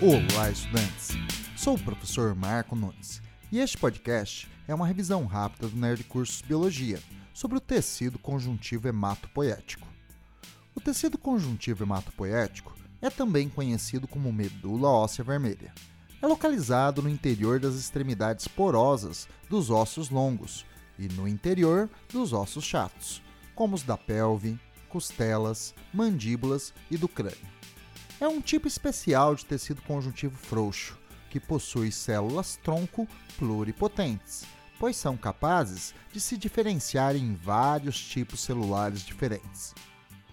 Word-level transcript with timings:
Olá, 0.00 0.48
estudantes! 0.48 1.08
Sou 1.56 1.74
o 1.74 1.78
professor 1.78 2.32
Marco 2.32 2.76
Nunes 2.76 3.20
e 3.50 3.58
este 3.58 3.76
podcast 3.76 4.48
é 4.68 4.72
uma 4.72 4.86
revisão 4.86 5.26
rápida 5.26 5.66
do 5.66 5.76
Nerd 5.76 6.04
Cursos 6.04 6.40
Biologia 6.40 7.00
sobre 7.34 7.56
o 7.56 7.60
tecido 7.60 8.16
conjuntivo 8.16 8.86
hematopoético. 8.86 9.88
O 10.72 10.80
tecido 10.80 11.18
conjuntivo 11.18 11.82
hematopoético 11.82 12.76
é 13.02 13.10
também 13.10 13.48
conhecido 13.48 14.06
como 14.06 14.32
medula 14.32 14.88
óssea 14.88 15.24
vermelha. 15.24 15.74
É 16.22 16.26
localizado 16.28 17.02
no 17.02 17.08
interior 17.08 17.58
das 17.58 17.74
extremidades 17.74 18.46
porosas 18.46 19.28
dos 19.50 19.68
ossos 19.68 20.10
longos 20.10 20.64
e 20.96 21.08
no 21.08 21.26
interior 21.26 21.90
dos 22.08 22.32
ossos 22.32 22.62
chatos, 22.62 23.20
como 23.52 23.74
os 23.74 23.82
da 23.82 23.96
pelve, 23.96 24.60
costelas, 24.88 25.74
mandíbulas 25.92 26.72
e 26.88 26.96
do 26.96 27.08
crânio. 27.08 27.58
É 28.20 28.26
um 28.26 28.40
tipo 28.40 28.66
especial 28.66 29.36
de 29.36 29.44
tecido 29.44 29.80
conjuntivo 29.82 30.36
frouxo, 30.36 30.98
que 31.30 31.38
possui 31.38 31.92
células-tronco 31.92 33.06
pluripotentes, 33.38 34.44
pois 34.76 34.96
são 34.96 35.16
capazes 35.16 35.94
de 36.12 36.20
se 36.20 36.36
diferenciar 36.36 37.14
em 37.14 37.34
vários 37.34 37.96
tipos 38.00 38.40
celulares 38.40 39.02
diferentes. 39.02 39.72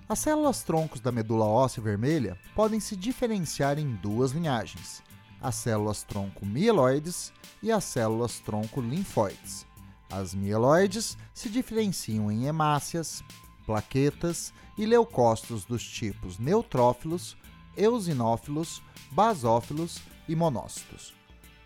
As 0.09 0.17
células-troncos 0.17 0.99
da 0.99 1.11
medula 1.11 1.45
óssea 1.45 1.83
vermelha 1.83 2.39
podem 2.55 2.79
se 2.79 2.95
diferenciar 2.95 3.77
em 3.77 3.95
duas 3.95 4.31
linhagens: 4.31 5.03
as 5.39 5.53
células-tronco 5.53 6.43
mieloides 6.43 7.31
e 7.61 7.71
as 7.71 7.83
células-tronco 7.83 8.81
linfóides. 8.81 9.65
As 10.09 10.33
mieloides 10.33 11.15
se 11.35 11.49
diferenciam 11.49 12.31
em 12.31 12.45
hemácias, 12.45 13.23
plaquetas 13.63 14.51
e 14.75 14.87
leucócitos 14.87 15.65
dos 15.65 15.83
tipos 15.83 16.39
neutrófilos, 16.39 17.37
eosinófilos, 17.77 18.81
basófilos 19.11 19.99
e 20.27 20.35
monócitos. 20.35 21.13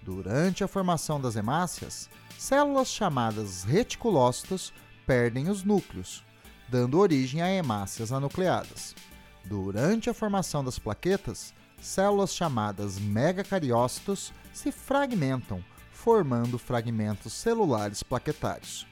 Durante 0.02 0.63
a 0.63 0.67
formação 0.67 1.19
das 1.19 1.35
hemácias, 1.35 2.09
células 2.38 2.88
chamadas 2.88 3.63
reticulócitos 3.63 4.73
perdem 5.05 5.49
os 5.49 5.63
núcleos, 5.63 6.23
dando 6.67 6.99
origem 6.99 7.41
a 7.41 7.49
hemácias 7.49 8.11
anucleadas. 8.11 8.95
Durante 9.43 10.09
a 10.09 10.13
formação 10.13 10.63
das 10.63 10.79
plaquetas, 10.79 11.53
células 11.81 12.33
chamadas 12.33 12.97
megacariócitos 12.99 14.33
se 14.53 14.71
fragmentam, 14.71 15.63
formando 15.91 16.57
fragmentos 16.57 17.33
celulares 17.33 18.03
plaquetários. 18.03 18.88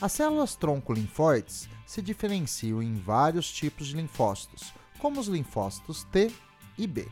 As 0.00 0.12
células 0.12 0.56
tronco 0.56 0.92
linfóides 0.92 1.68
se 1.86 2.00
diferenciam 2.00 2.82
em 2.82 2.94
vários 2.94 3.52
tipos 3.52 3.88
de 3.88 3.96
linfócitos, 3.96 4.72
como 4.98 5.20
os 5.20 5.26
linfócitos 5.26 6.04
T 6.04 6.32
e 6.80 6.86
B. 6.86 7.06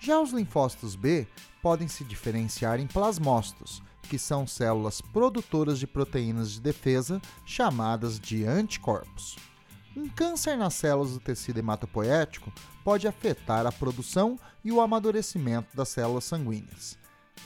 Já 0.00 0.20
os 0.20 0.32
linfócitos 0.32 0.96
B 0.96 1.26
podem 1.62 1.86
se 1.86 2.04
diferenciar 2.04 2.80
em 2.80 2.86
plasmócitos, 2.88 3.80
que 4.02 4.18
são 4.18 4.46
células 4.46 5.00
produtoras 5.00 5.78
de 5.78 5.86
proteínas 5.86 6.52
de 6.52 6.60
defesa 6.60 7.22
chamadas 7.46 8.18
de 8.18 8.44
anticorpos. 8.44 9.36
Um 9.96 10.08
câncer 10.08 10.56
nas 10.56 10.74
células 10.74 11.12
do 11.12 11.20
tecido 11.20 11.58
hematopoético 11.58 12.52
pode 12.82 13.06
afetar 13.06 13.64
a 13.64 13.72
produção 13.72 14.38
e 14.64 14.72
o 14.72 14.80
amadurecimento 14.80 15.76
das 15.76 15.90
células 15.90 16.24
sanguíneas. 16.24 16.98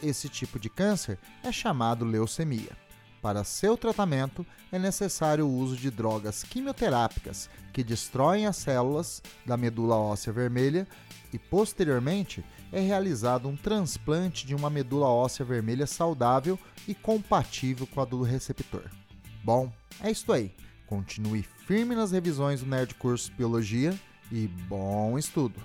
Esse 0.02 0.28
tipo 0.28 0.58
de 0.58 0.70
câncer 0.70 1.18
é 1.42 1.52
chamado 1.52 2.04
leucemia. 2.04 2.85
Para 3.26 3.42
seu 3.42 3.76
tratamento, 3.76 4.46
é 4.70 4.78
necessário 4.78 5.48
o 5.48 5.52
uso 5.52 5.74
de 5.76 5.90
drogas 5.90 6.44
quimioterápicas 6.44 7.50
que 7.72 7.82
destroem 7.82 8.46
as 8.46 8.56
células 8.56 9.20
da 9.44 9.56
medula 9.56 9.96
óssea 9.96 10.32
vermelha 10.32 10.86
e, 11.32 11.38
posteriormente, 11.40 12.44
é 12.70 12.78
realizado 12.78 13.48
um 13.48 13.56
transplante 13.56 14.46
de 14.46 14.54
uma 14.54 14.70
medula 14.70 15.08
óssea 15.08 15.44
vermelha 15.44 15.88
saudável 15.88 16.56
e 16.86 16.94
compatível 16.94 17.84
com 17.88 18.00
a 18.00 18.04
do 18.04 18.22
receptor. 18.22 18.84
Bom, 19.42 19.72
é 20.00 20.08
isso 20.08 20.32
aí. 20.32 20.54
Continue 20.86 21.42
firme 21.42 21.96
nas 21.96 22.12
revisões 22.12 22.60
do 22.60 22.66
Nerd 22.66 22.94
Curso 22.94 23.32
Biologia 23.32 23.92
e 24.30 24.46
bom 24.46 25.18
estudo! 25.18 25.60